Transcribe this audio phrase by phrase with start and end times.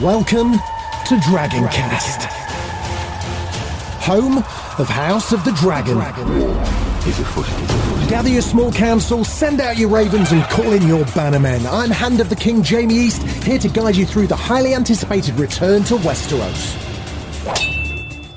[0.00, 2.24] Welcome to Dragoncast,
[4.00, 4.38] home
[4.78, 5.98] of House of the Dragon.
[8.08, 11.66] Gather your small council, send out your ravens, and call in your bannermen.
[11.66, 15.34] I'm Hand of the King Jamie East, here to guide you through the highly anticipated
[15.34, 16.91] return to Westeros.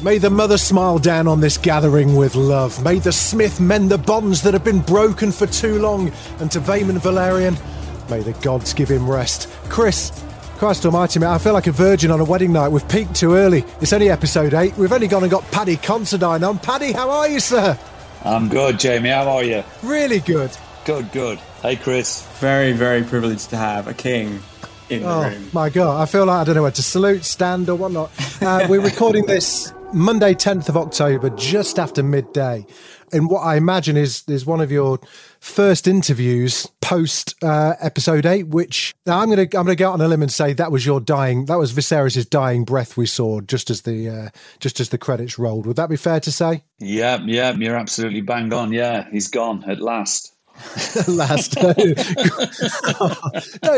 [0.01, 2.83] May the mother smile down on this gathering with love.
[2.83, 6.11] May the smith mend the bonds that have been broken for too long.
[6.39, 7.57] And to Vaemond Velaryon,
[8.09, 9.49] may the gods give him rest.
[9.69, 10.11] Chris,
[10.57, 12.69] Christ almighty, mate, I feel like a virgin on a wedding night.
[12.69, 13.63] We've peaked too early.
[13.81, 14.77] It's only episode 8.
[14.77, 16.59] We've only gone and got Paddy Considine on.
[16.59, 17.77] Paddy, how are you, sir?
[18.23, 19.09] I'm good, Jamie.
[19.09, 19.63] How are you?
[19.81, 20.51] Really good.
[20.83, 21.39] Good, good.
[21.61, 22.21] Hey, Chris.
[22.39, 24.39] Very, very privileged to have a king
[24.89, 25.49] in the Oh, room.
[25.53, 25.99] my God.
[26.01, 28.11] I feel like I don't know where to salute, stand, or whatnot.
[28.41, 32.65] Uh, we're recording this Monday, 10th of October, just after midday.
[33.13, 34.99] And what I imagine is is one of your
[35.39, 40.01] first interviews post uh, episode eight, which now I'm gonna I'm gonna go out on
[40.01, 43.39] a limb and say that was your dying that was Viserys' dying breath we saw
[43.39, 44.29] just as the uh,
[44.59, 45.65] just as the credits rolled.
[45.65, 46.65] Would that be fair to say?
[46.79, 48.73] Yeah, yeah, you're absolutely bang on.
[48.73, 50.34] Yeah, he's gone at last.
[51.07, 51.53] last.
[51.55, 51.75] Don't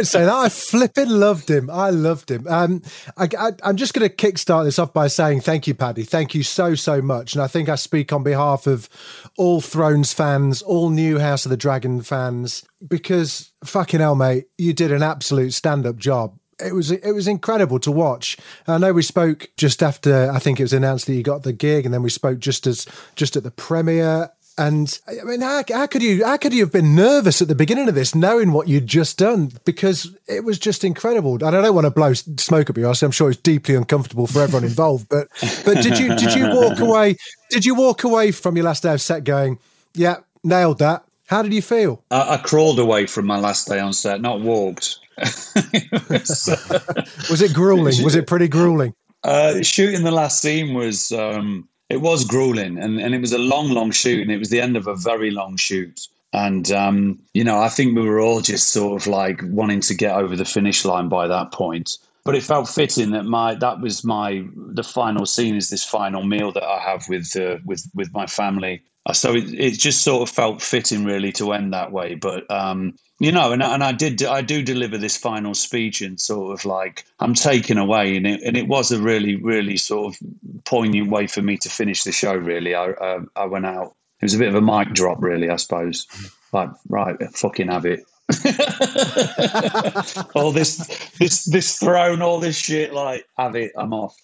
[0.06, 0.34] say that.
[0.34, 1.70] I flipping loved him.
[1.70, 2.48] I loved him.
[2.48, 2.82] Um,
[3.18, 3.28] I,
[3.64, 6.04] am just going to kickstart this off by saying thank you, Paddy.
[6.04, 7.34] Thank you so so much.
[7.34, 8.90] And I think I speak on behalf of
[9.38, 14.74] all Thrones fans, all new House of the Dragon fans, because fucking hell, mate, you
[14.74, 18.38] did an absolute stand up job it was it was incredible to watch.
[18.68, 21.54] I know we spoke just after I think it was announced that you got the
[21.54, 24.32] gig, and then we spoke just as just at the premiere.
[24.58, 27.56] And I mean, how, how could you how could you have been nervous at the
[27.56, 29.52] beginning of this, knowing what you'd just done?
[29.66, 31.36] Because it was just incredible.
[31.36, 33.04] And I don't want to blow smoke up your ass.
[33.04, 35.10] I'm sure it's deeply uncomfortable for everyone involved.
[35.10, 35.28] But
[35.64, 37.18] but did you did you walk away?
[37.52, 39.60] Did you walk away from your last day of set going,
[39.94, 41.04] yeah, nailed that?
[41.28, 42.04] How did you feel?
[42.10, 45.00] I, I crawled away from my last day on set, not walked.
[45.18, 46.50] was,
[47.30, 47.96] was it grueling?
[48.04, 48.94] Was it pretty grueling?
[49.24, 53.38] Uh, shooting the last scene was um, it was grueling, and, and it was a
[53.38, 56.08] long, long shoot, and it was the end of a very long shoot.
[56.34, 59.96] And um, you know, I think we were all just sort of like wanting to
[59.96, 61.98] get over the finish line by that point.
[62.28, 66.24] But it felt fitting that my that was my the final scene is this final
[66.24, 68.84] meal that I have with uh, with with my family.
[69.14, 72.16] So it, it just sort of felt fitting, really, to end that way.
[72.16, 76.20] But um, you know, and, and I did, I do deliver this final speech and
[76.20, 80.14] sort of like I'm taken away, and it, and it was a really, really sort
[80.14, 80.20] of
[80.66, 82.36] poignant way for me to finish the show.
[82.36, 83.96] Really, I, uh, I went out.
[84.20, 86.08] It was a bit of a mic drop, really, I suppose.
[86.52, 88.02] Like, right, fucking have it.
[90.36, 90.78] all this,
[91.18, 92.94] this, this throne, all this shit.
[92.94, 93.72] Like, have it.
[93.78, 94.16] I'm off.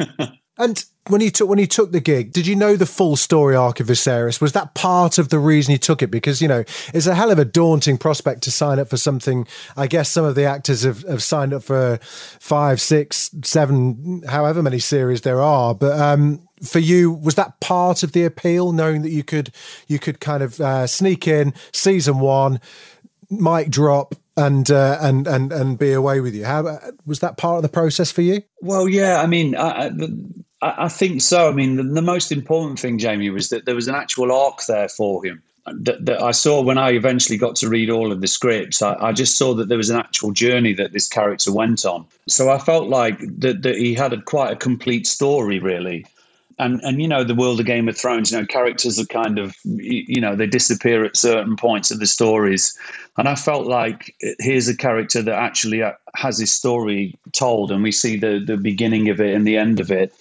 [0.58, 3.54] and when you took when you took the gig, did you know the full story
[3.54, 4.40] arc of Viserys?
[4.40, 6.08] Was that part of the reason you took it?
[6.08, 9.46] Because you know it's a hell of a daunting prospect to sign up for something.
[9.76, 14.62] I guess some of the actors have, have signed up for five, six, seven, however
[14.62, 15.74] many series there are.
[15.74, 19.52] But um, for you, was that part of the appeal, knowing that you could
[19.86, 22.60] you could kind of uh, sneak in season one,
[23.30, 26.44] mic drop, and uh, and and and be away with you.
[26.44, 28.42] How was that part of the process for you?
[28.60, 29.90] Well, yeah, I mean, I,
[30.62, 31.48] I, I think so.
[31.48, 34.64] I mean, the, the, most important thing, Jamie, was that there was an actual arc
[34.66, 35.42] there for him.
[35.66, 38.82] That, that I saw when I eventually got to read all of the scripts.
[38.82, 42.06] I, I, just saw that there was an actual journey that this character went on.
[42.28, 46.06] So I felt like that, that he had a, quite a complete story, really.
[46.58, 49.38] And and you know the world of Game of Thrones, you know characters are kind
[49.38, 52.78] of you know they disappear at certain points of the stories,
[53.16, 55.82] and I felt like here's a character that actually
[56.14, 59.80] has his story told, and we see the the beginning of it and the end
[59.80, 60.12] of it.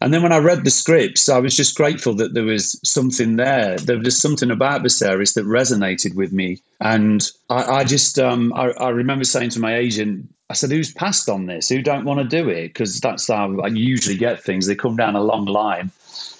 [0.00, 3.36] And then when I read the scripts, I was just grateful that there was something
[3.36, 3.76] there.
[3.78, 8.70] There was something about Viserys that resonated with me, and I, I just um, I,
[8.72, 11.68] I remember saying to my agent, I said, "Who's passed on this?
[11.68, 14.66] Who don't want to do it?" Because that's how I usually get things.
[14.66, 15.90] They come down a long line,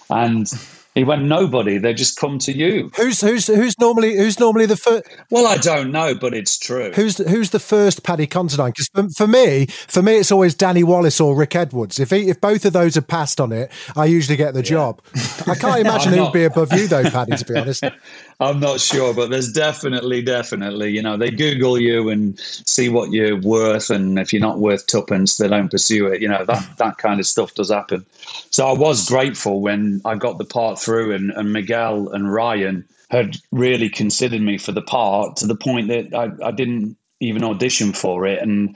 [0.08, 0.48] and
[0.98, 1.78] he went, "Nobody.
[1.78, 5.04] They just come to you." Who's who's who's normally who's normally the first?
[5.30, 6.92] Well, I don't know, but it's true.
[6.94, 8.70] Who's who's the first Paddy Considine?
[8.70, 11.98] Because for, for, me, for me, it's always Danny Wallace or Rick Edwards.
[11.98, 14.70] If he, if both of those are passed on it, I usually get the yeah.
[14.70, 15.02] job.
[15.46, 17.36] I can't imagine who'd be above you though, Paddy.
[17.36, 17.84] To be honest.
[18.40, 23.10] I'm not sure, but there's definitely, definitely, you know, they Google you and see what
[23.10, 26.22] you're worth, and if you're not worth tuppence, they don't pursue it.
[26.22, 28.06] You know, that that kind of stuff does happen.
[28.50, 32.88] So I was grateful when I got the part through, and, and Miguel and Ryan
[33.10, 37.44] had really considered me for the part to the point that I, I didn't even
[37.44, 38.74] audition for it, and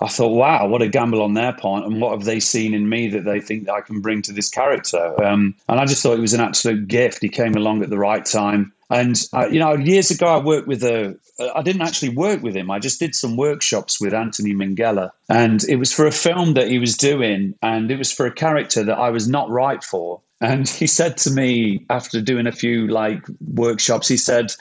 [0.00, 2.88] I thought, wow, what a gamble on their part, and what have they seen in
[2.88, 5.22] me that they think that I can bring to this character?
[5.22, 7.20] Um, and I just thought it was an absolute gift.
[7.20, 8.72] He came along at the right time.
[8.90, 11.18] And uh, you know, years ago, I worked with a.
[11.54, 12.70] I didn't actually work with him.
[12.70, 16.68] I just did some workshops with Anthony Minghella, and it was for a film that
[16.68, 20.20] he was doing, and it was for a character that I was not right for.
[20.44, 23.22] And he said to me after doing a few like
[23.54, 24.52] workshops, he said,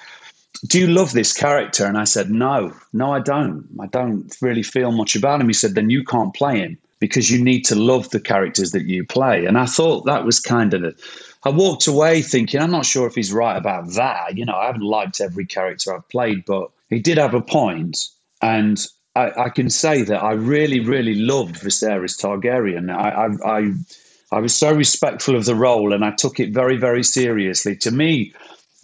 [0.67, 3.67] "Do you love this character?" And I said, "No, no, I don't.
[3.81, 7.29] I don't really feel much about him." He said, "Then you can't play him." Because
[7.29, 9.45] you need to love the characters that you play.
[9.45, 10.95] And I thought that was kind of
[11.45, 14.37] I walked away thinking, I'm not sure if he's right about that.
[14.37, 18.07] You know, I haven't liked every character I've played, but he did have a point.
[18.41, 22.89] And I, I can say that I really, really loved Viserys Targaryen.
[22.89, 23.71] I, I, I,
[24.33, 27.75] I was so respectful of the role and I took it very, very seriously.
[27.77, 28.33] To me,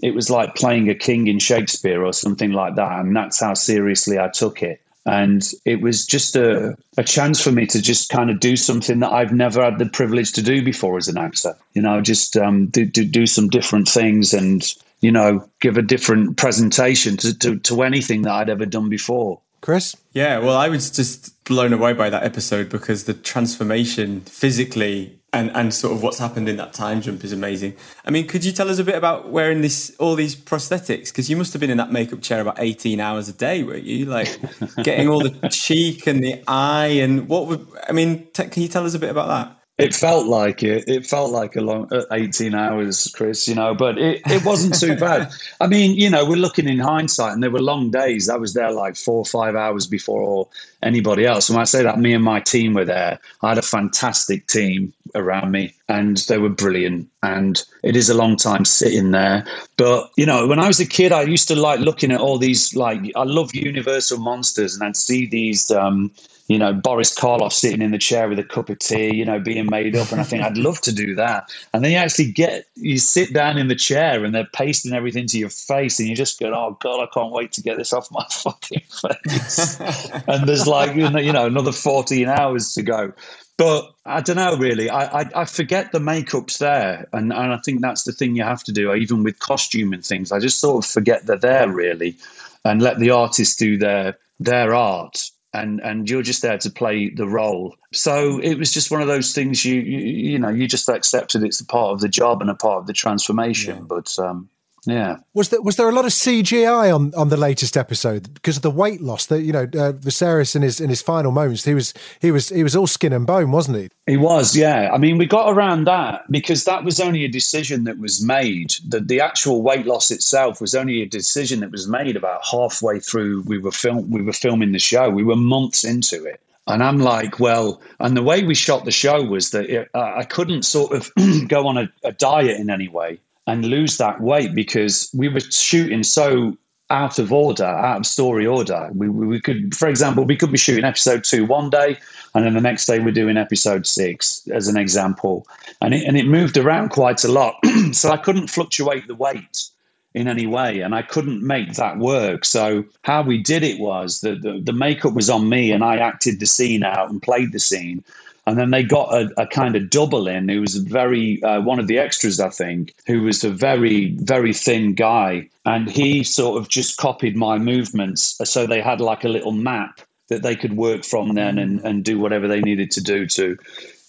[0.01, 2.99] it was like playing a king in Shakespeare or something like that.
[2.99, 4.81] And that's how seriously I took it.
[5.05, 8.99] And it was just a, a chance for me to just kind of do something
[8.99, 11.55] that I've never had the privilege to do before as an actor.
[11.73, 14.63] You know, just um, do, do, do some different things and,
[15.01, 19.41] you know, give a different presentation to, to, to anything that I'd ever done before.
[19.61, 19.95] Chris?
[20.13, 25.51] Yeah, well, I was just blown away by that episode because the transformation physically and
[25.55, 27.75] and sort of what's happened in that time jump is amazing.
[28.05, 31.09] I mean, could you tell us a bit about wearing this all these prosthetics?
[31.09, 33.83] Because you must have been in that makeup chair about eighteen hours a day, weren't
[33.83, 34.05] you?
[34.05, 34.39] Like
[34.83, 38.27] getting all the cheek and the eye and what would I mean?
[38.33, 39.55] T- can you tell us a bit about that?
[39.79, 40.89] It felt like it.
[40.89, 44.77] It felt like a long uh, 18 hours, Chris, you know, but it, it wasn't
[44.77, 45.31] too bad.
[45.61, 48.27] I mean, you know, we're looking in hindsight and there were long days.
[48.27, 50.49] I was there like four or five hours before
[50.83, 51.49] anybody else.
[51.49, 53.19] And when I say that, me and my team were there.
[53.41, 57.09] I had a fantastic team around me and they were brilliant.
[57.23, 59.45] And it is a long time sitting there.
[59.77, 62.37] But, you know, when I was a kid, I used to like looking at all
[62.37, 66.11] these, like, I love Universal Monsters and I'd see these, um,
[66.49, 69.39] you know, Boris Karloff sitting in the chair with a cup of tea, you know,
[69.39, 70.11] being made up.
[70.11, 71.51] And I think I'd love to do that.
[71.73, 75.27] And then you actually get, you sit down in the chair and they're pasting everything
[75.27, 77.93] to your face and you just go, oh God, I can't wait to get this
[77.93, 79.79] off my fucking face.
[80.27, 83.13] and there's like, you know, another 14 hours to go.
[83.57, 84.89] But I don't know, really.
[84.89, 87.09] I, I, I forget the makeup's there.
[87.11, 90.05] And, and I think that's the thing you have to do, even with costume and
[90.05, 90.31] things.
[90.31, 92.15] I just sort of forget they're there, really,
[92.63, 97.09] and let the artists do their their art and and you're just there to play
[97.09, 97.75] the role.
[97.91, 101.43] So it was just one of those things you you, you know you just accepted
[101.43, 103.77] it's a part of the job and a part of the transformation.
[103.77, 103.83] Yeah.
[103.83, 104.49] But um,
[104.85, 105.17] yeah.
[105.33, 108.61] Was there was there a lot of CGI on, on the latest episode because of
[108.61, 109.25] the weight loss?
[109.25, 112.49] That you know, uh, Viserys in his in his final moments, he was he was
[112.49, 113.89] he was all skin and bone, wasn't he?
[114.07, 114.89] He was, yeah.
[114.91, 118.75] I mean, we got around that because that was only a decision that was made.
[118.87, 122.99] That the actual weight loss itself was only a decision that was made about halfway
[122.99, 123.43] through.
[123.43, 125.09] We were film we were filming the show.
[125.09, 126.41] We were months into it.
[126.67, 130.13] And I'm like, well, and the way we shot the show was that it, uh,
[130.17, 131.11] I couldn't sort of
[131.47, 133.19] go on a, a diet in any way
[133.49, 136.55] and lose that weight because we were shooting so
[136.91, 138.89] out of order, out of story order.
[138.93, 141.97] We, we could, for example, we could be shooting episode two one day,
[142.33, 145.47] and then the next day we're doing episode six, as an example,
[145.81, 147.55] and it, and it moved around quite a lot.
[147.91, 149.69] so I couldn't fluctuate the weight
[150.13, 152.45] in any way, and I couldn't make that work.
[152.45, 155.97] So how we did it was that the, the makeup was on me, and I
[155.97, 158.03] acted the scene out and played the scene.
[158.49, 161.77] And then they got a, a kind of double in who was very, uh, one
[161.77, 165.47] of the extras, I think, who was a very, very thin guy.
[165.65, 168.41] And he sort of just copied my movements.
[168.43, 172.03] So they had like a little map that they could work from then and, and
[172.03, 173.55] do whatever they needed to do to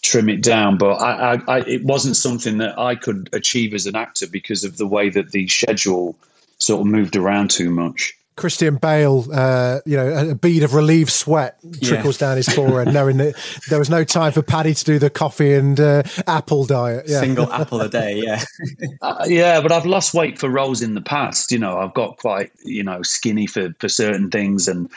[0.00, 0.78] trim it down.
[0.78, 4.64] But I, I, I, it wasn't something that I could achieve as an actor because
[4.64, 6.16] of the way that the schedule
[6.56, 8.16] sort of moved around too much.
[8.36, 12.28] Christian Bale, uh, you know, a bead of relieved sweat trickles yeah.
[12.28, 13.36] down his forehead, knowing that
[13.68, 17.06] there was no time for Paddy to do the coffee and uh, apple diet.
[17.08, 17.20] Yeah.
[17.20, 18.42] Single apple a day, yeah.
[19.02, 21.52] uh, yeah, but I've lost weight for roles in the past.
[21.52, 24.90] You know, I've got quite, you know, skinny for, for certain things and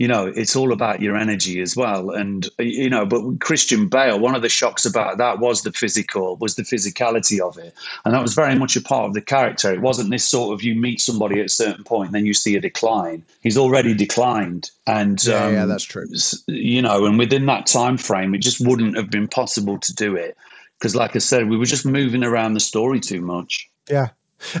[0.00, 2.08] you know, it's all about your energy as well.
[2.08, 6.36] And, you know, but Christian Bale, one of the shocks about that was the physical,
[6.36, 7.74] was the physicality of it.
[8.06, 9.70] And that was very much a part of the character.
[9.70, 12.56] It wasn't this sort of you meet somebody at a certain point, then you see
[12.56, 13.22] a decline.
[13.42, 14.70] He's already declined.
[14.86, 16.06] And, yeah, um, yeah that's true.
[16.46, 20.16] You know, and within that time frame, it just wouldn't have been possible to do
[20.16, 20.34] it.
[20.78, 23.68] Because, like I said, we were just moving around the story too much.
[23.90, 24.08] Yeah.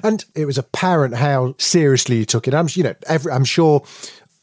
[0.04, 2.52] And it was apparent how seriously you took it.
[2.52, 3.82] I'm, you know, every, I'm sure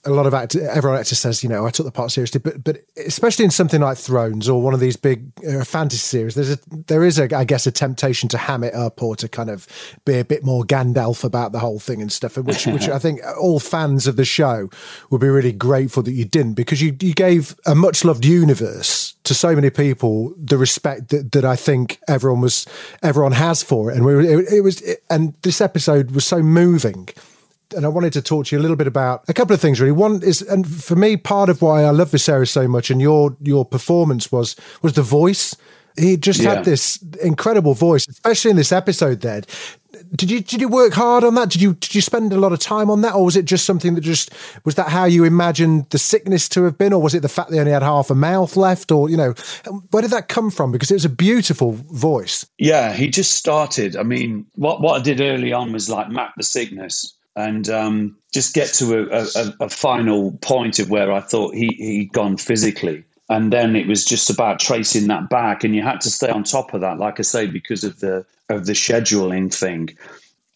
[0.08, 2.64] a lot of actors, every actor says, you know, I took the part seriously, but
[2.64, 6.52] but especially in something like Thrones or one of these big uh, fantasy series, there's
[6.52, 9.50] a there is a I guess a temptation to ham it up or to kind
[9.50, 9.68] of
[10.06, 13.20] be a bit more Gandalf about the whole thing and stuff, which which I think
[13.40, 14.70] all fans of the show
[15.10, 19.16] would be really grateful that you didn't because you you gave a much loved universe
[19.26, 22.66] to so many people the respect that, that I think everyone was
[23.04, 26.42] everyone has for it, and we it, it was it, and this episode was so
[26.42, 27.10] moving
[27.76, 29.80] and I wanted to talk to you a little bit about a couple of things.
[29.80, 33.02] Really, one is, and for me, part of why I love Viserys so much, and
[33.02, 35.56] your your performance was was the voice.
[35.98, 36.56] He just yeah.
[36.56, 39.22] had this incredible voice, especially in this episode.
[39.22, 39.42] There,
[40.16, 41.50] did you did you work hard on that?
[41.50, 43.66] Did you did you spend a lot of time on that, or was it just
[43.66, 44.32] something that just
[44.64, 47.50] was that how you imagined the sickness to have been, or was it the fact
[47.50, 49.34] they only had half a mouth left, or you know,
[49.68, 50.72] um, where did that come from?
[50.72, 52.46] Because it was a beautiful voice.
[52.60, 53.96] Yeah, he just started.
[53.96, 58.18] I mean, what what I did early on was like map the sickness and um,
[58.34, 62.36] just get to a, a, a, final point of where I thought he he'd gone
[62.36, 63.04] physically.
[63.30, 66.44] And then it was just about tracing that back, and you had to stay on
[66.44, 69.96] top of that, like I say, because of the of the scheduling thing.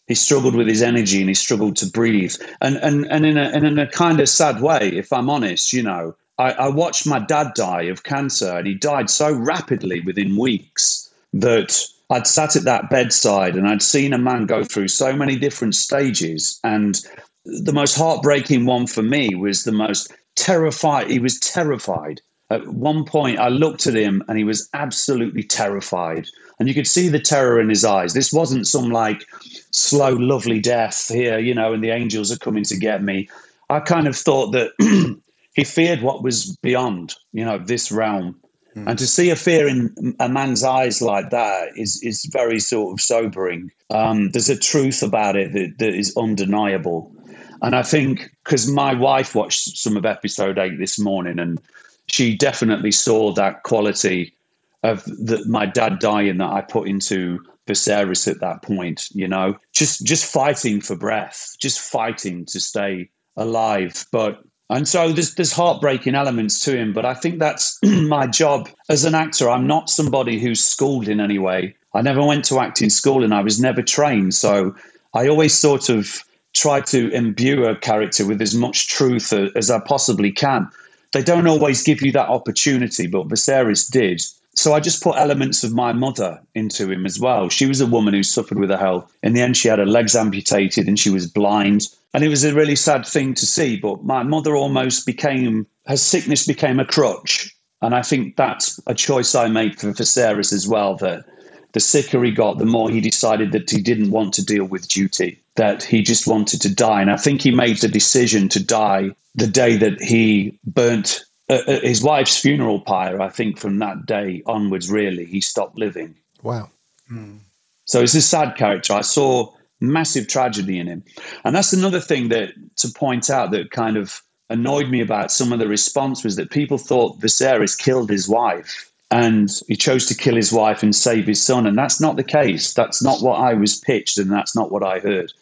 [0.08, 3.44] He struggled with his energy and he struggled to breathe, and and and in a
[3.44, 7.06] and in a kind of sad way, if I'm honest, you know, I, I watched
[7.06, 12.56] my dad die of cancer, and he died so rapidly within weeks that I'd sat
[12.56, 16.60] at that bedside and I'd seen a man go through so many different stages.
[16.62, 17.00] And
[17.44, 21.10] the most heartbreaking one for me was the most terrified.
[21.10, 22.20] He was terrified.
[22.50, 26.28] At one point, I looked at him and he was absolutely terrified.
[26.58, 28.12] And you could see the terror in his eyes.
[28.12, 29.24] This wasn't some like
[29.70, 33.26] slow, lovely death here, you know, and the angels are coming to get me.
[33.70, 34.72] I kind of thought that
[35.54, 38.38] he feared what was beyond, you know, this realm.
[38.76, 38.88] Mm.
[38.88, 42.92] And to see a fear in a man's eyes like that is is very sort
[42.92, 43.70] of sobering.
[43.90, 47.14] Um, there's a truth about it that, that is undeniable.
[47.60, 51.60] And I think because my wife watched some of episode eight this morning, and
[52.06, 54.34] she definitely saw that quality
[54.82, 57.38] of the, my dad dying that I put into
[57.68, 59.08] Viserys at that point.
[59.12, 64.06] You know, just just fighting for breath, just fighting to stay alive.
[64.10, 68.68] But and so there's there's heartbreaking elements to him, but I think that's my job
[68.88, 69.48] as an actor.
[69.50, 71.74] I'm not somebody who's schooled in any way.
[71.94, 74.34] I never went to acting school and I was never trained.
[74.34, 74.74] So
[75.14, 76.24] I always sort of
[76.54, 80.68] try to imbue a character with as much truth as I possibly can.
[81.12, 84.22] They don't always give you that opportunity, but Viserys did.
[84.54, 87.48] So I just put elements of my mother into him as well.
[87.48, 89.10] She was a woman who suffered with her health.
[89.22, 91.88] In the end, she had her legs amputated and she was blind.
[92.12, 93.78] And it was a really sad thing to see.
[93.78, 97.54] But my mother almost became, her sickness became a crutch.
[97.80, 101.24] And I think that's a choice I made for Viserys as well that
[101.72, 104.88] the sicker he got, the more he decided that he didn't want to deal with
[104.88, 107.00] duty, that he just wanted to die.
[107.00, 111.72] And I think he made the decision to die the day that he burnt uh,
[111.72, 116.16] uh, his wife's funeral pyre, I think from that day onwards, really, he stopped living.
[116.42, 116.70] Wow.
[117.10, 117.40] Mm.
[117.84, 118.94] So he's a sad character.
[118.94, 121.04] I saw massive tragedy in him.
[121.44, 125.52] And that's another thing that to point out that kind of annoyed me about some
[125.52, 130.14] of the response was that people thought Viserys killed his wife and he chose to
[130.14, 131.66] kill his wife and save his son.
[131.66, 132.72] And that's not the case.
[132.72, 135.32] That's not what I was pitched, and that's not what I heard.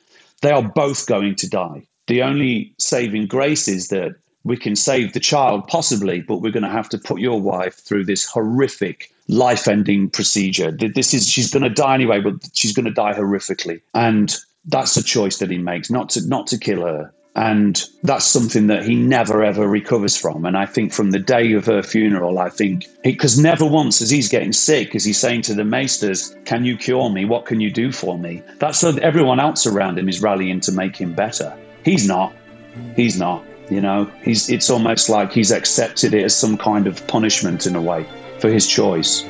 [0.43, 1.87] They are both going to die.
[2.09, 6.63] The only saving grace is that we can save the child, possibly, but we're going
[6.63, 10.71] to have to put your wife through this horrific life ending procedure.
[10.71, 13.81] This is, she's going to die anyway, but she's going to die horrifically.
[13.95, 17.13] And that's a choice that he makes, not to, not to kill her.
[17.37, 20.45] And that's something that he never ever recovers from.
[20.45, 24.11] And I think from the day of her funeral, I think, because never once as
[24.11, 27.25] he's getting sick, is he saying to the maesters, Can you cure me?
[27.25, 28.43] What can you do for me?
[28.59, 31.57] That's so that everyone else around him is rallying to make him better.
[31.85, 32.35] He's not.
[32.97, 33.45] He's not.
[33.71, 37.77] You know, he's, it's almost like he's accepted it as some kind of punishment in
[37.77, 38.05] a way
[38.41, 39.25] for his choice.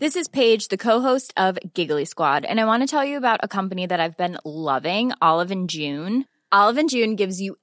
[0.00, 3.40] This is Paige, the co-host of Giggly Squad, and I want to tell you about
[3.42, 6.24] a company that I've been loving, Olive and June.
[6.50, 7.58] Olive and June gives you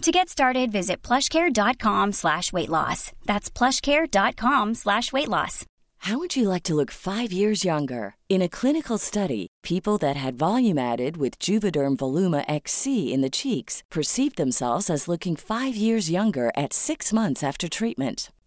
[0.00, 3.12] To get started, visit plushcare.com slash weight loss.
[3.24, 5.64] That's plushcare.com slash weight loss.
[5.98, 8.16] How would you like to look five years younger?
[8.28, 13.30] In a clinical study, people that had volume added with Juvederm Voluma XC in the
[13.30, 18.32] cheeks perceived themselves as looking five years younger at six months after treatment.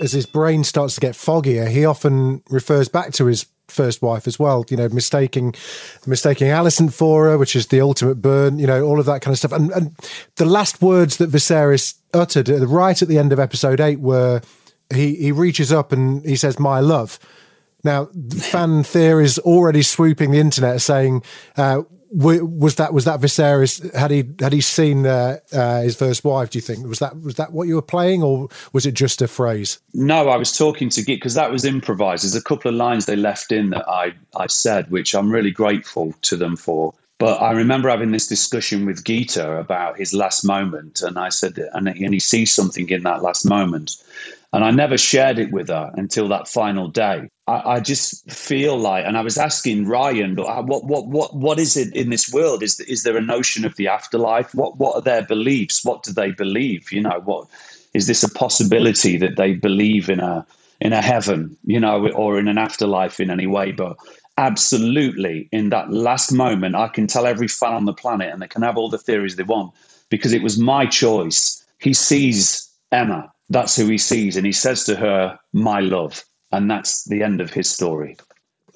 [0.00, 4.26] As his brain starts to get foggier, he often refers back to his first wife
[4.26, 4.64] as well.
[4.68, 5.54] You know, mistaking
[6.06, 8.58] mistaking Alicent for her, which is the ultimate burn.
[8.58, 9.52] You know, all of that kind of stuff.
[9.52, 9.96] And, and
[10.36, 14.40] the last words that Viserys uttered right at the end of episode eight were
[14.92, 17.18] he he reaches up and he says, "My love."
[17.82, 18.08] Now,
[18.40, 21.22] fan theories already swooping the internet saying,
[21.58, 21.82] uh,
[22.14, 23.92] was that was that Viserys?
[23.94, 26.50] Had he had he seen uh, uh, his first wife?
[26.50, 29.20] Do you think was that was that what you were playing, or was it just
[29.20, 29.80] a phrase?
[29.92, 32.24] No, I was talking to Git because that was improvised.
[32.24, 35.50] There's a couple of lines they left in that I I said, which I'm really
[35.50, 36.94] grateful to them for.
[37.18, 41.58] But I remember having this discussion with Geeta about his last moment, and I said,
[41.72, 43.96] and, and he sees something in that last moment,
[44.52, 47.28] and I never shared it with her until that final day.
[47.46, 51.58] I, I, just feel like, and I was asking Ryan, uh, what, what, what, what
[51.58, 52.62] is it in this world?
[52.62, 54.54] Is is there a notion of the afterlife?
[54.54, 55.84] What, what are their beliefs?
[55.84, 56.90] What do they believe?
[56.90, 57.46] You know, what
[57.92, 60.46] is this a possibility that they believe in a
[60.80, 61.56] in a heaven?
[61.64, 63.72] You know, or in an afterlife in any way?
[63.72, 63.96] But
[64.38, 68.48] absolutely, in that last moment, I can tell every fan on the planet, and they
[68.48, 69.74] can have all the theories they want
[70.08, 71.62] because it was my choice.
[71.78, 73.30] He sees Aemma.
[73.50, 74.36] that's who he sees.
[74.36, 76.24] And he says to her, My love.
[76.54, 78.16] And that's the end of his story.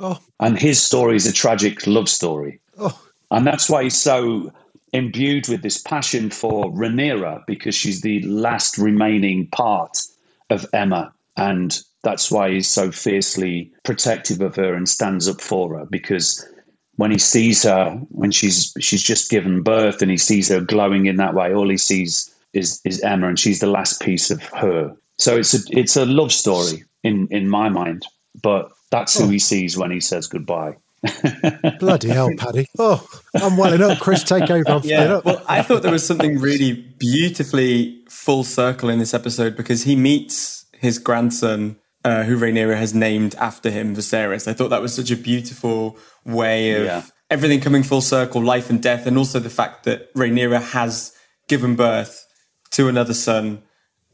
[0.01, 0.19] Oh.
[0.41, 2.61] And his story is a tragic love story.
[2.77, 3.01] Oh.
[3.31, 4.53] And that's why he's so
[4.93, 10.03] imbued with this passion for Rhaenyra, because she's the last remaining part
[10.51, 11.13] of Aemma.
[11.37, 16.45] And that's why he's so fiercely protective of her and stands up for her, because
[16.97, 21.07] when he sees her when she's she's just given birth and he sees her glowing
[21.07, 24.43] in that way, all he sees is is Aemma, and she's the last piece of
[24.43, 24.97] her.
[25.19, 28.07] So it's a it's a love story in in my mind,
[28.43, 29.29] but that's who oh.
[29.29, 30.77] he sees when he says goodbye.
[31.79, 32.67] Bloody hell, Paddy!
[32.79, 33.99] Oh, I'm welling up.
[33.99, 34.69] Chris, take over.
[34.69, 35.21] I'm yeah.
[35.25, 39.95] Well, I thought there was something really beautifully full circle in this episode because he
[39.95, 44.49] meets his grandson, uh, who Rhaenyra has named after him, Viserys.
[44.49, 47.03] I thought that was such a beautiful way of yeah.
[47.31, 51.13] everything coming full circle, life and death, and also the fact that Rhaenyra has
[51.49, 52.27] given birth
[52.71, 53.63] to another son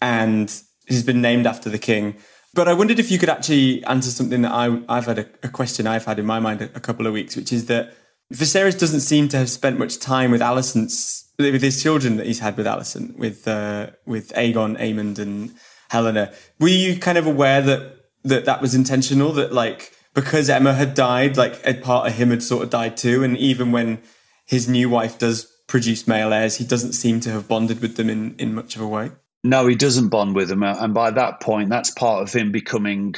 [0.00, 2.16] and he's been named after the king.
[2.54, 4.64] But I wondered if you could actually answer something that I,
[4.94, 7.34] have had a, a, question I've had in my mind a, a, couple of weeks,
[7.34, 7.94] which is that
[8.32, 12.38] Viserys doesn't seem to have spent much time with Alicent's, with his children that he's
[12.38, 15.52] had with Alicent, with uh, with Aegon, Aemond, and
[15.90, 16.32] Helaena.
[16.60, 19.32] Were you kind of aware that that that was intentional?
[19.32, 22.96] That like because Aemma had died, like a part of him had sort of died
[22.96, 24.00] too, and even when
[24.46, 28.08] his new wife does produce male heirs, he doesn't seem to have bonded with them
[28.08, 29.10] in, in much of a way.
[29.44, 30.62] No, he doesn't bond with them.
[30.62, 33.14] And by that point, that's part of him becoming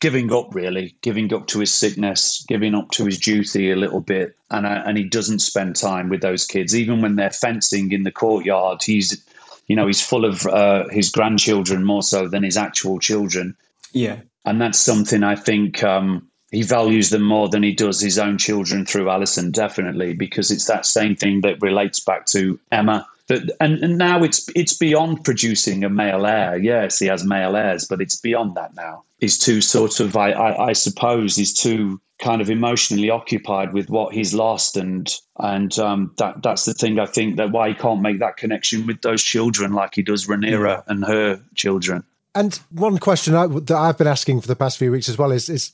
[0.00, 4.00] giving up really giving up to his sickness giving up to his duty a little
[4.00, 7.92] bit and uh, and he doesn't spend time with those kids even when they're fencing
[7.92, 9.22] in the courtyard he's
[9.66, 13.54] you know he's full of uh, his grandchildren more so than his actual children
[13.92, 14.16] yeah
[14.46, 18.36] and that's something i think um, he values them more than he does his own
[18.36, 23.04] children through Alicent, definitely, because it's that same thing that relates back to Aemma.
[23.30, 26.58] That, and, and now it's it's beyond producing a male heir.
[26.58, 29.04] Yes, he has male heirs, but it's beyond that now.
[29.20, 33.88] He's too sort of, I, I, I suppose, he's too kind of emotionally occupied with
[33.88, 36.98] what he's lost, and and um, that that's the thing.
[36.98, 40.26] I think that why he can't make that connection with those children like he does
[40.26, 42.02] Rhaenyra and her children.
[42.34, 45.30] And one question I, that I've been asking for the past few weeks as well
[45.30, 45.72] is, is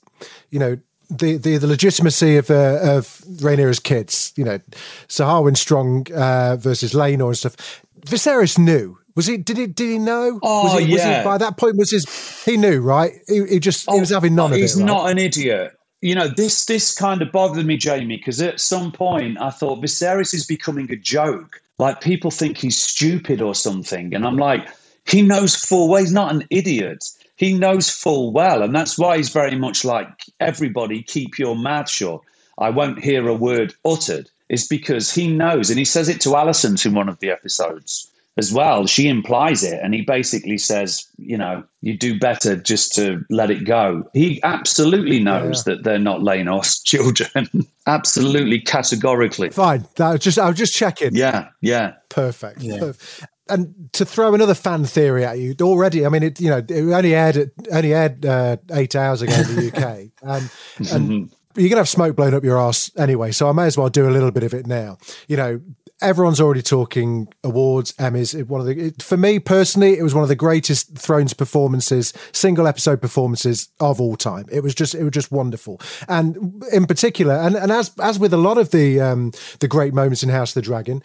[0.51, 4.33] you know, the, the, the legitimacy of uh, of Rhaenyra's kids.
[4.37, 4.61] You know,
[5.09, 7.57] Sir Harwin Strong uh, versus Laenor and stuff.
[8.01, 8.99] Viserys knew.
[9.15, 9.39] Was he?
[9.39, 9.67] Did he?
[9.67, 10.39] Did he know?
[10.43, 10.95] Oh was he, yeah.
[10.95, 12.45] Was he, by that point, was his?
[12.45, 13.13] He knew, right?
[13.27, 14.61] He, he just he was having none of it.
[14.61, 14.87] Oh, He's right?
[14.87, 15.73] not an idiot.
[16.03, 19.83] You know, this this kind of bothered me, Jamie, because at some point I thought
[19.83, 21.63] Viserys is becoming a joke.
[21.79, 24.69] Like people think he's stupid or something, and I'm like,
[25.07, 27.05] he knows full well he's not an idiot.
[27.37, 31.03] He knows full well, and that's why he's very much like everybody.
[31.03, 32.21] Keep your mouth shut.
[32.59, 34.31] I won't hear a word uttered.
[34.49, 38.09] Is because he knows, and he says it to Alicent in one of the episodes
[38.37, 38.87] as well.
[38.87, 43.51] She implies it, and he basically says, you know, you do better just to let
[43.51, 44.09] it go.
[44.13, 47.49] He absolutely knows that they're not Laenor's children.
[47.89, 49.51] absolutely, categorically.
[49.51, 49.87] Fine.
[49.97, 51.15] That was just I was just checking.
[51.17, 51.95] Yeah, yeah.
[52.09, 52.61] Perfect.
[52.61, 56.59] Perf- And to throw another fan theory at you already, I mean, it you know
[56.59, 60.51] it only aired it only aired uh, eight hours ago in the UK, um,
[60.93, 63.31] and you're gonna have smoke blown up your ass anyway.
[63.33, 64.99] So I may as well do a little bit of it now.
[65.29, 65.61] You know,
[66.03, 67.93] everyone's already talking awards.
[67.93, 68.35] Emmys.
[68.39, 71.33] It- One of the it, for me personally, it was one of the greatest Thrones
[71.33, 74.47] performances, single episode performances of all time.
[74.51, 78.35] It was just it was just wonderful, and in particular, and, and as as with
[78.35, 79.31] a lot of the um,
[79.61, 81.01] the great moments in House of the Dragon.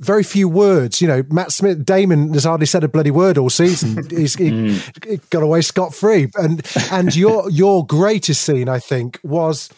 [0.00, 1.22] Very few words, you know.
[1.30, 4.06] Matt Smith, Daemon has hardly said a bloody word all season.
[4.10, 4.72] He's he,
[5.06, 9.70] he got away scot free, and and your your greatest scene, I think, was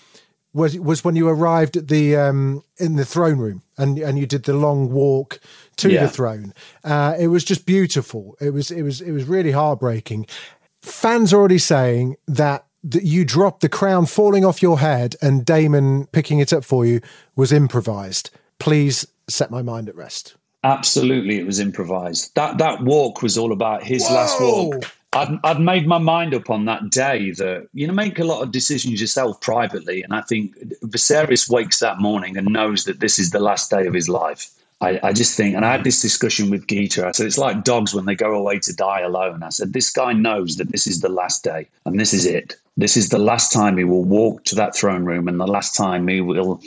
[0.54, 4.26] was was when you arrived at the um, in the throne room and and you
[4.26, 5.38] did the long walk
[5.76, 6.04] to Yeah.
[6.04, 6.54] the throne.
[6.82, 8.36] Uh, it was just beautiful.
[8.40, 10.26] It was it was it was really heartbreaking.
[10.80, 15.44] Fans are already saying that that you dropped the crown falling off your head and
[15.44, 17.00] Daemon picking it up for you
[17.34, 18.30] was improvised.
[18.58, 20.36] Please set my mind at rest.
[20.64, 22.34] Absolutely, it was improvised.
[22.34, 24.84] That that walk was all about his last walk.
[25.12, 28.42] I'd, I'd made my mind up on that day that you know make a lot
[28.42, 33.18] of decisions yourself privately, and I think Viserys wakes that morning and knows that this
[33.18, 34.50] is the last day of his life.
[34.82, 37.04] I, I just think, and I had this discussion with Geeta.
[37.04, 39.42] I said it's like dogs when they go away to die alone.
[39.42, 42.56] I said this guy knows that this is the last day, and this is it.
[42.76, 45.74] This is the last time he will walk to that throne room, and the last
[45.74, 46.60] time he will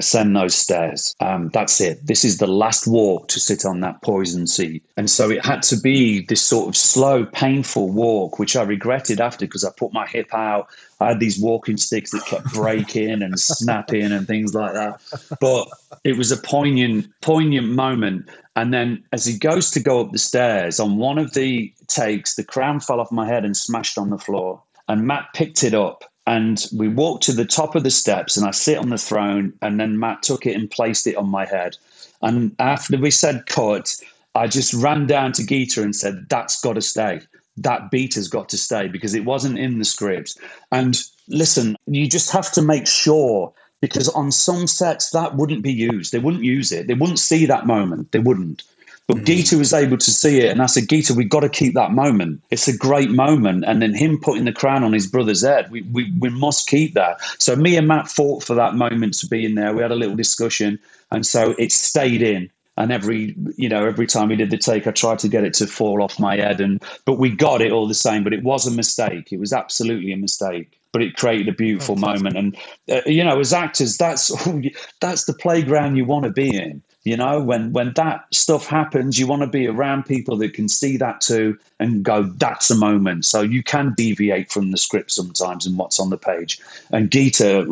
[0.00, 1.14] ascend those stairs.
[1.20, 2.06] Um, that's it.
[2.06, 4.82] This is the last walk to sit on that poison seat.
[4.96, 9.20] And so it had to be this sort of slow, painful walk, which I regretted
[9.20, 10.68] after because I put my hip out.
[11.00, 15.00] I had these walking sticks that kept breaking and snapping and things like that.
[15.40, 15.68] But
[16.02, 18.28] it was a poignant, poignant moment.
[18.56, 22.34] And then as he goes to go up the stairs, on one of the takes,
[22.34, 24.62] the crown fell off my head and smashed on the floor.
[24.88, 28.46] And Matt picked it up and we walked to the top of the steps and
[28.46, 31.44] I sit on the throne and then Matt took it and placed it on my
[31.44, 31.76] head.
[32.22, 33.92] And after we said cut,
[34.36, 37.20] I just ran down to Geeta and said, That's got to stay.
[37.56, 40.38] That beat has got to stay because it wasn't in the script.
[40.70, 45.72] And listen, you just have to make sure because on some sets that wouldn't be
[45.72, 46.12] used.
[46.12, 46.86] They wouldn't use it.
[46.86, 48.12] They wouldn't see that moment.
[48.12, 48.62] They wouldn't.
[49.10, 51.74] But Geeta was able to see it, and I said, Geeta, we've got to keep
[51.74, 52.40] that moment.
[52.50, 53.64] It's a great moment.
[53.66, 56.94] And then him putting the crown on his brother's head, we, we, we must keep
[56.94, 57.20] that.
[57.40, 59.74] So me and Matt fought for that moment to be in there.
[59.74, 60.78] We had a little discussion,
[61.10, 62.50] and so it stayed in.
[62.76, 65.54] And every you know every time we did the take, I tried to get it
[65.54, 68.22] to fall off my head, and but we got it all the same.
[68.22, 69.32] But it was a mistake.
[69.32, 70.78] It was absolutely a mistake.
[70.92, 72.56] But it created a beautiful moment, and
[72.88, 74.32] uh, you know, as actors, that's
[75.00, 76.80] that's the playground you want to be in.
[77.04, 80.68] You know, when when that stuff happens, you want to be around people that can
[80.68, 85.10] see that too and go, "That's a moment." So you can deviate from the script
[85.10, 86.60] sometimes and what's on the page.
[86.90, 87.64] And Geeta,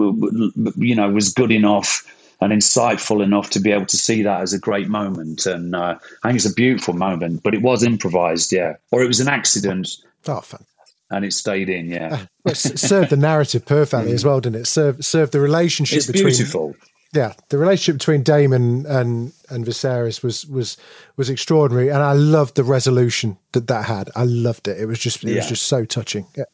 [0.77, 2.07] you know, was good enough
[2.41, 5.45] and insightful enough to be able to see that as a great moment.
[5.45, 9.09] And uh, I think it's a beautiful moment, but it was improvised, yeah, or it
[9.09, 9.88] was an accident
[10.27, 10.64] Oh, fun.
[11.11, 12.27] and it stayed in, yeah.
[12.47, 14.67] It served the narrative perfectly as well, didn't it?
[14.69, 16.77] Serve served the relationship It's between beautiful.
[17.14, 20.77] Yeah, the relationship between Daemon and and Viserys was was
[21.16, 24.11] was extraordinary, and I loved the resolution that that had.
[24.14, 24.79] I loved it.
[24.79, 25.37] It was just it yeah.
[25.37, 26.27] was just so touching.
[26.37, 26.44] Yeah.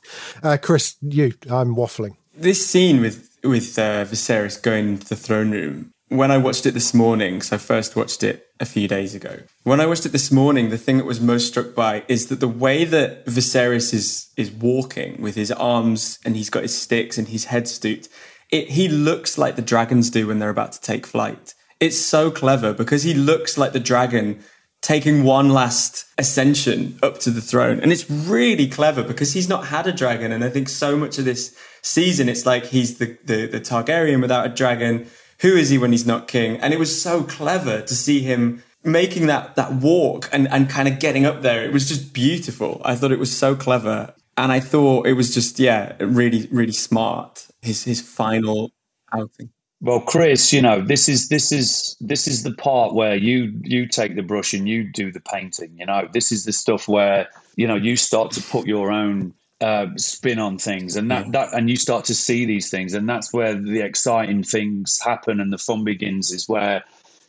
[0.43, 2.17] Uh, Chris, you, I'm waffling.
[2.37, 5.91] This scene with with uh, Viserys going to the throne room.
[6.09, 9.41] When I watched it this morning, so I first watched it a few days ago.
[9.65, 12.39] When I watched it this morning, the thing that was most struck by is that
[12.39, 17.19] the way that Viserys is is walking with his arms and he's got his sticks
[17.19, 18.09] and his head stooped
[18.55, 21.55] it, he looks like the dragons do when they're about to take flight.
[21.81, 24.45] It's so clever because he looks like the dragon
[24.81, 27.81] taking one last ascension up to the throne.
[27.81, 30.31] And it's really clever because he's not had a dragon.
[30.31, 34.21] And I think so much of this season, it's like he's the, the, the Targaryen
[34.21, 35.09] without a dragon.
[35.41, 36.59] Who is he when he's not king?
[36.59, 40.87] And it was so clever to see him making that that walk and, and kind
[40.87, 41.65] of getting up there.
[41.65, 42.81] It was just beautiful.
[42.85, 44.15] I thought it was so clever.
[44.37, 48.71] And I thought it was just, yeah, really, really smart his his final
[49.13, 49.51] outing?
[49.81, 53.87] Well, Chris, you know this is this is this is the part where you you
[53.87, 55.77] take the brush and you do the painting.
[55.77, 59.35] You know, this is the stuff where you know you start to put your own
[59.61, 61.31] uh, spin on things, and that, yeah.
[61.33, 65.41] that and you start to see these things, and that's where the exciting things happen
[65.41, 66.33] and the fun begins.
[66.33, 66.85] Is where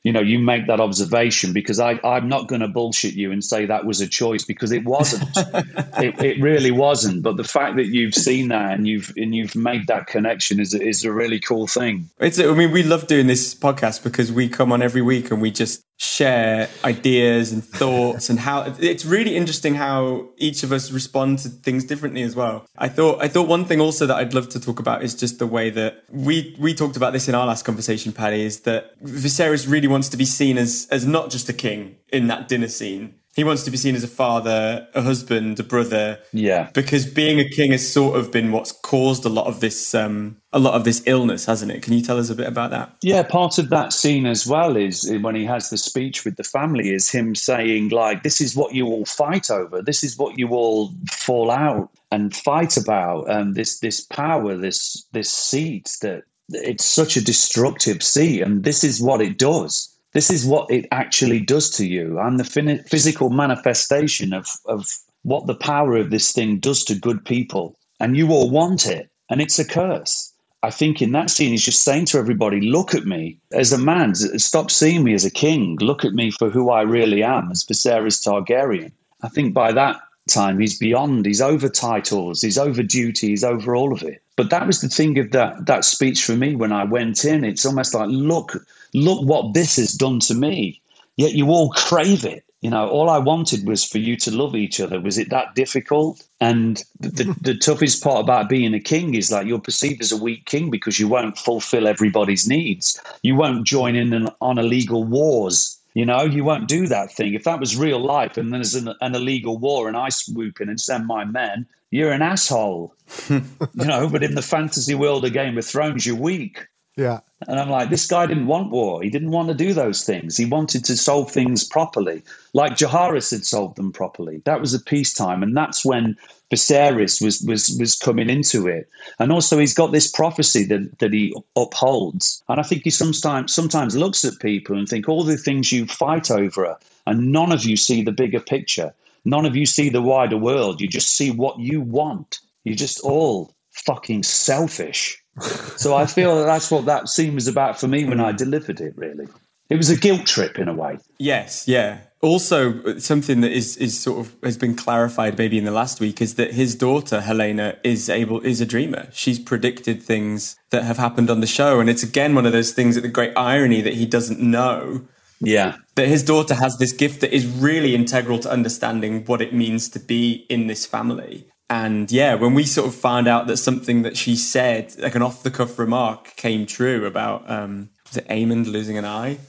[0.06, 3.44] you know you make that observation because I, i'm not going to bullshit you and
[3.44, 5.26] say that was a choice because it wasn't.
[5.98, 7.24] It, it, really wasn't.
[7.24, 10.74] But the fact that you've seen that and you've and you've made that connection is,
[10.74, 12.10] is a really cool thing.
[12.20, 15.42] It's i mean we love doing this podcast because we come on every week and
[15.42, 20.92] we just share ideas and thoughts and how it's really interesting how each of us
[20.92, 22.66] respond to things differently as well.
[22.78, 25.40] I thought I thought one thing also that I'd love to talk about is just
[25.40, 29.02] the way that we we talked about this in our last conversation, Paddy, is that
[29.04, 32.68] Viserys really wants to be seen as as not just a king in that dinner
[32.68, 36.20] scene, he wants to be seen as a father, a husband, a brother.
[36.32, 36.70] Yeah.
[36.74, 40.38] Because being a king has sort of been what's caused a lot of this um,
[40.54, 41.84] a lot of this illness, hasn't it?
[41.84, 42.96] Can you tell us a bit about that?
[43.02, 46.46] Yeah, part of that scene as well is when he has the speech with the
[46.46, 49.82] family is him saying like this is what you all fight over.
[49.82, 53.30] This is what you all fall out and fight about.
[53.30, 58.64] And um, this this power, this this seat that it's such a destructive seat and
[58.64, 62.18] this is what it does this is what it actually does to you.
[62.18, 64.90] I'm the physical manifestation of, of
[65.24, 67.78] what the power of this thing does to good people.
[68.00, 69.10] And you all want it.
[69.30, 70.32] And it's a curse.
[70.64, 73.78] I think in that scene, he's just saying to everybody, look at me as a
[73.78, 74.16] man.
[74.16, 75.76] Stop seeing me as a king.
[75.82, 78.94] Look at me for who I really am as Viserys Targaryen.
[79.22, 80.00] I think by that
[80.30, 84.22] time, he's beyond, he's over titles, he's over duty, he's over all of it.
[84.38, 87.44] But that was the thing of that, that speech for me when I went in.
[87.44, 90.82] It's almost like, look, look what this has done to me.
[91.18, 92.44] Yet you all crave it.
[92.62, 95.00] You know, all I wanted was for you to love each other.
[95.00, 96.26] Was it that difficult?
[96.42, 100.12] And the, the, the toughest part about being a king is that you're perceived as
[100.12, 103.00] a weak king because you won't fulfill everybody's needs.
[103.22, 105.80] You won't join in an, on illegal wars.
[105.94, 107.36] You know, you won't do that thing.
[107.36, 110.68] If that was real life and there's an, an illegal war and I swoop in
[110.68, 112.94] and send my men, you're an asshole.
[113.30, 113.44] you
[113.76, 116.66] know, but in the fantasy world of Game of Thrones, you're weak.
[116.98, 117.20] Yeah.
[117.48, 119.04] And I'm like, this guy didn't want war.
[119.04, 120.38] He didn't want to do those things.
[120.38, 124.42] He wanted to solve things properly, like Jaehaerys had solved them properly.
[124.46, 126.18] That was a peacetime, and that's when
[126.50, 128.88] Viserys was was was coming into it.
[129.20, 132.42] And also, he's got this prophecy that that he upholds.
[132.48, 135.86] And I think he sometimes sometimes looks at people and think all the things you
[135.88, 138.94] fight over, and none of you see the bigger picture.
[139.26, 140.80] None of you see the wider world.
[140.80, 142.40] You just see what you want.
[142.64, 147.80] You're just all fucking selfish so I feel that that's what that scene was about
[147.80, 148.94] for me when I delivered it.
[148.98, 149.28] Really,
[149.70, 150.98] it was a guilt trip in a way.
[151.18, 152.00] Yes, yeah.
[152.22, 156.22] Also, something that is is sort of has been clarified maybe in the last week
[156.22, 159.10] is that his daughter Helaena is able is a dreamer.
[159.12, 162.72] She's predicted things that have happened on the show, and it's again one of those
[162.72, 165.08] things that the great irony that he doesn't know.
[165.42, 165.78] Yeah.
[165.96, 169.90] That his daughter has this gift that is really integral to understanding what it means
[169.90, 171.48] to be in this family.
[171.70, 175.24] And yeah, when we sort of found out that something that she said, like an
[175.24, 179.40] off the cuff remark, came true about um, was it Aemond losing an eye?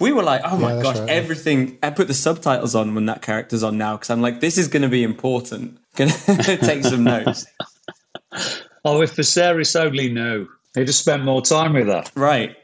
[0.00, 1.08] We were like, oh my yeah, gosh, right.
[1.08, 1.78] everything.
[1.82, 4.68] I put the subtitles on when that character's on now because I'm like, this is
[4.68, 5.78] going to be important.
[5.96, 7.46] Gonna take some notes.
[8.84, 12.04] oh, if Viserys only knew, he'd have spent more time with her.
[12.16, 12.56] Right.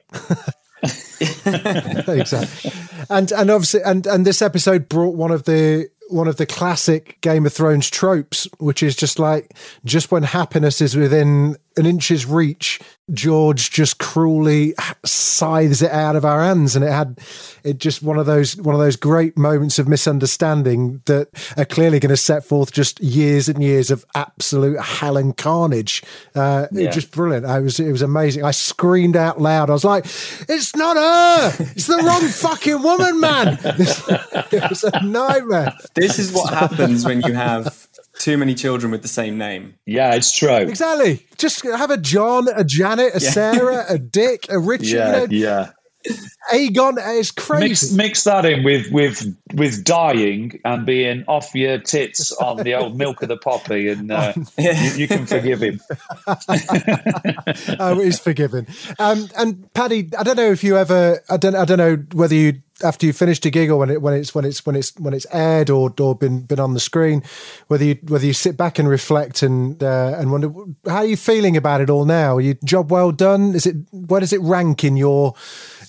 [0.83, 2.73] exactly.
[3.09, 7.21] And and obviously and and this episode brought one of the one of the classic
[7.21, 12.27] Game of Thrones tropes, which is just like just when happiness is within an inch's
[12.27, 12.81] reach,
[13.13, 17.19] George just cruelly scythes it out of our hands, and it had
[17.65, 21.99] it just one of those one of those great moments of misunderstanding that are clearly
[21.99, 26.03] going to set forth just years and years of absolute hell and carnage.
[26.35, 26.91] Uh, yeah.
[26.91, 27.47] Just brilliant.
[27.47, 28.45] I was it was amazing.
[28.45, 29.71] I screamed out loud.
[29.71, 30.05] I was like,
[30.49, 31.65] "It's not her!
[31.75, 35.75] It's the wrong fucking woman, man!" it was a nightmare.
[35.95, 37.89] This is what happens when you have
[38.21, 39.75] too many children with the same name.
[39.87, 40.57] Yeah, it's true.
[40.57, 41.27] Exactly.
[41.39, 43.31] Just have a John, a Janet, a yeah.
[43.31, 44.87] Sarah, a Dick, a Richard.
[44.87, 45.27] Yeah, you know?
[45.31, 45.71] yeah.
[46.53, 47.69] Aegon is crazy.
[47.69, 52.75] Mix, mix, that in with with with dying and being off your tits on the
[52.75, 55.79] old milk of the poppy, and uh, you, you, can forgive him.
[57.79, 58.67] oh, he's forgiven.
[58.99, 62.35] Um, and Paddy, I don't know if you ever, I don't, I don't know whether
[62.35, 64.99] you after you finished a gig or when it when it's when it's when it's
[64.99, 67.23] when it's aired or or been been on the screen,
[67.69, 70.51] whether you whether you sit back and reflect and uh, and wonder
[70.87, 72.37] how are you feeling about it all now?
[72.37, 73.55] Are you job well done?
[73.55, 75.35] Is it where does it rank in your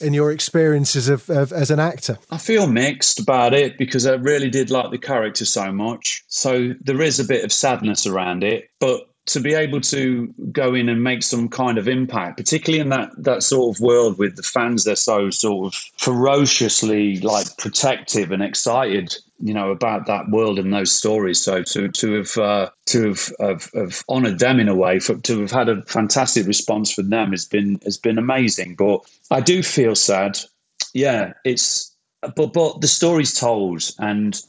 [0.01, 2.17] in your experiences of, of, as an actor?
[2.31, 6.23] I feel mixed about it because I really did like the character so much.
[6.27, 10.73] So there is a bit of sadness around it, but to be able to go
[10.73, 14.35] in and make some kind of impact, particularly in that that sort of world with
[14.35, 20.29] the fans, they're so sort of ferociously like protective and excited, you know, about that
[20.29, 21.39] world and those stories.
[21.39, 25.15] So to to have uh, to have, have, have honoured them in a way, for,
[25.15, 28.75] to have had a fantastic response from them has been has been amazing.
[28.75, 30.39] But I do feel sad.
[30.93, 31.95] Yeah, it's
[32.35, 34.39] but but the story's told, and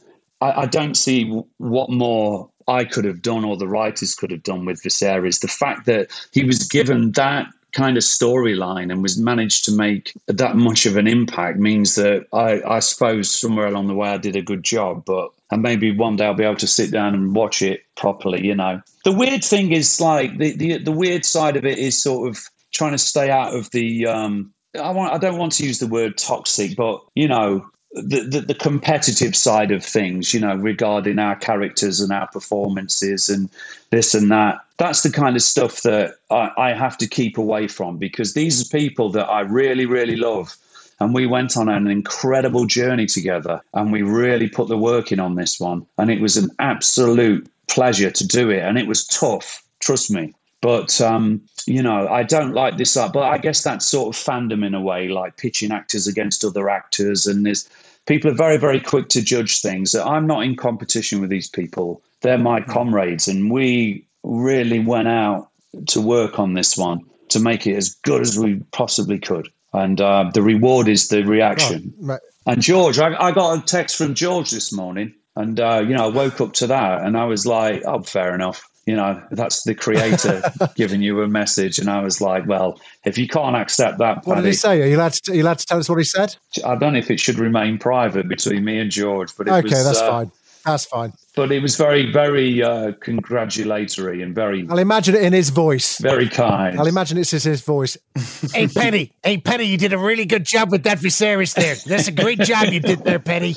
[0.41, 4.43] I, I don't see what more I could have done or the writers could have
[4.43, 5.41] done with Viserys.
[5.41, 10.13] The fact that he was given that kind of storyline and was managed to make
[10.27, 14.17] that much of an impact means that I, I suppose somewhere along the way I
[14.17, 15.03] did a good job.
[15.05, 18.45] But and maybe one day I'll be able to sit down and watch it properly.
[18.45, 21.99] You know, the weird thing is like the the, the weird side of it is
[22.01, 22.39] sort of
[22.71, 24.07] trying to stay out of the.
[24.07, 25.13] Um, I want.
[25.13, 29.71] I don't want to use the word toxic, but you know, the, the, competitive side
[29.71, 33.49] of things, you know, regarding our characters and our performances and
[33.91, 34.59] this and that.
[34.77, 38.61] That's the kind of stuff that I, I have to keep away from because these
[38.61, 40.55] are people that I really, really love.
[40.99, 45.19] And we went on an incredible journey together and we really put the work in
[45.19, 45.85] on this one.
[45.97, 48.59] And it was an absolute pleasure to do it.
[48.59, 50.33] And it was tough, trust me.
[50.63, 52.95] But um, you know, I don't like this.
[52.95, 56.69] But I guess that's sort of fandom in a way, like pitching actors against other
[56.69, 57.69] actors, and there's
[58.05, 59.93] people are very, very quick to judge things.
[59.93, 62.01] I'm not in competition with these people.
[62.21, 62.71] They're my mm-hmm.
[62.71, 65.49] comrades, and we really went out
[65.87, 69.49] to work on this one to make it as good as we possibly could.
[69.73, 71.93] And uh, the reward is the reaction.
[72.07, 75.93] Oh, and George, I, I, got a text from George this morning, and uh, you
[75.93, 79.21] know, I woke up to that, and I was like, "Oh, fair enough." You know,
[79.31, 80.41] that's the creator
[80.75, 81.79] giving you a message.
[81.79, 84.81] And I was like, well, if you can't accept that, Paddy, what did he say?
[84.81, 86.35] Are you allowed to, are you allowed to tell us what he said?
[86.65, 89.85] I don't know if it should remain private between me and George, but okay, was,
[89.85, 90.31] that's uh, fine.
[90.65, 91.13] That's fine.
[91.35, 94.65] But it was very, very uh, congratulatory and very.
[94.69, 95.97] I'll imagine it in his voice.
[95.97, 96.79] Very kind.
[96.79, 97.97] I'll imagine it's his voice.
[98.53, 99.11] hey, Penny.
[99.23, 101.75] Hey, Penny, you did a really good job with that Viserys there.
[101.85, 103.55] That's a great job you did there, Penny.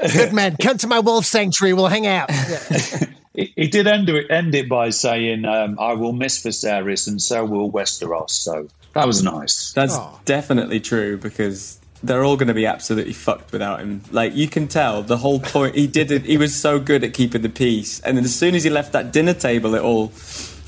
[0.00, 0.56] Good man.
[0.60, 1.74] Come to my wolf sanctuary.
[1.74, 2.30] We'll hang out.
[2.30, 3.06] Yeah.
[3.34, 7.44] he, did end it, end it by saying, um, "I will miss Viserys, and so
[7.44, 9.72] will Westeros." So that was nice.
[9.72, 10.20] That's oh.
[10.24, 14.02] definitely true because they're all going to be absolutely fucked without him.
[14.12, 16.24] Like you can tell, the whole point he did it.
[16.24, 18.92] He was so good at keeping the peace, and then as soon as he left
[18.92, 20.12] that dinner table, it all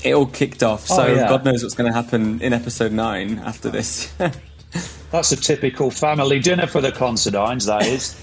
[0.03, 0.87] it all kicked off.
[0.87, 1.29] So oh, yeah.
[1.29, 4.13] God knows what's going to happen in episode nine after this.
[5.11, 8.15] That's a typical family dinner for the Considines, that is.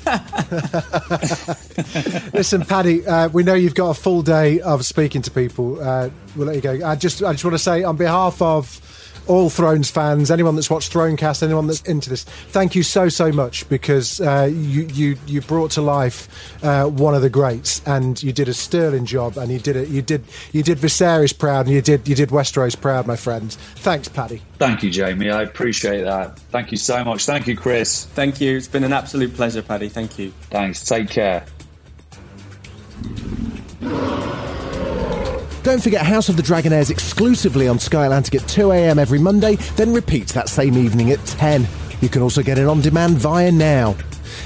[2.35, 5.80] Listen, Paddy, uh, we know you've got a full day of speaking to people.
[5.80, 6.87] Uh, we'll let you go.
[6.87, 8.80] I just, I just want to say, on behalf of
[9.27, 13.33] all Thrones fans, anyone that's watched Thronecast, anyone that's into this, thank you so so
[13.33, 16.29] much because uh, you you you brought to life
[16.65, 19.89] uh, one of the greats, and you did a sterling job, and you did it.
[19.89, 23.57] You did you did Viserys proud, and you did you did Westeros proud, my friends.
[23.77, 24.43] Thanks, Paddy.
[24.59, 25.31] Thank you, Jamie.
[25.31, 26.39] I appreciate that.
[26.51, 27.27] Thank you so much.
[27.27, 28.07] Thank you, Chris.
[28.07, 28.57] Thank you.
[28.57, 29.89] It's been an absolute pleasure, Paddy.
[29.89, 30.33] Thank you.
[30.51, 30.85] Thanks.
[30.85, 31.45] Take care.
[35.65, 39.57] Don't forget House of the Dragon airs exclusively on Sky Atlantic at 2am every Monday,
[39.77, 41.67] then repeats that same evening at 10.
[42.03, 43.97] You can also get it on demand via Now.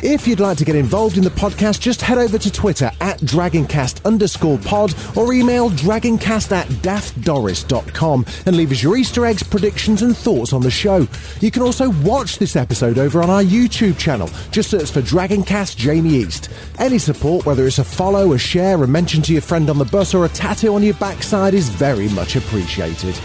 [0.02, 3.18] If you'd like to get involved in the podcast, just head over to Twitter at
[3.18, 10.02] Dragoncast underscore pod or email dragoncast at daftdoris.com and leave us your Easter eggs, predictions,
[10.02, 11.08] and thoughts on the show.
[11.40, 14.30] You can also watch this episode over on our YouTube channel.
[14.52, 16.48] Just search for Dragoncast Jamie East.
[16.78, 19.84] Any support, whether it's a follow, a share, a mention to your friend on the
[19.84, 23.18] bus, or a tattoo on your backside, is very much appreciated.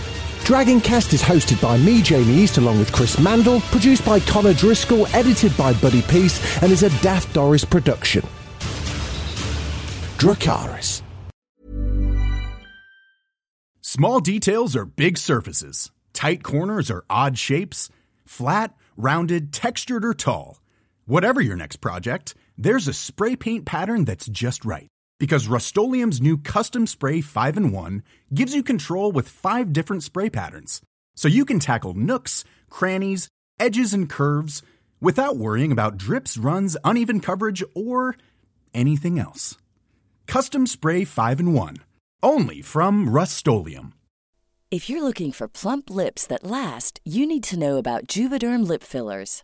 [0.44, 5.08] Dragoncast is hosted by me, Jamie East, along with Chris Mandle, produced by Conor Driscoll,
[5.16, 8.22] edited by Buddy Peace, and is a Daft Doris production.
[10.18, 11.02] Dracarys.
[13.80, 15.92] Small details are big surfaces.
[16.12, 17.90] Tight corners are odd shapes.
[18.26, 20.60] Flat, rounded, textured, or tall.
[21.06, 24.90] Whatever your next project, there's a spray paint pattern that's just right.
[25.24, 26.12] Because Rust-Oleum
[26.44, 28.04] Custom Spray 5 and 1
[28.34, 30.82] gives you control with five different spray patterns.
[31.16, 34.64] So you can tackle nooks, crannies, edges, and curves
[35.00, 38.18] without worrying about drips, runs, uneven coverage, or
[38.74, 39.58] anything else.
[40.28, 41.78] Custom Spray 5 and 1.
[42.22, 43.48] Only from Rust
[44.72, 48.84] If you're looking for plump lips that last, you need to know about Juvederm lip
[48.84, 49.44] fillers.